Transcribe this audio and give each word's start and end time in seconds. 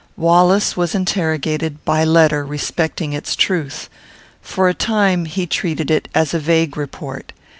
Wallace 0.17 0.75
was 0.75 0.95
interrogated, 0.95 1.85
by 1.85 2.03
letter, 2.03 2.43
respecting 2.43 3.13
its 3.13 3.35
truth. 3.35 3.87
For 4.41 4.67
a 4.67 4.73
time, 4.73 5.25
he 5.25 5.45
treated 5.45 5.91
it 5.91 6.07
as 6.15 6.33
a 6.33 6.39
vague 6.39 6.75
report. 6.75 7.33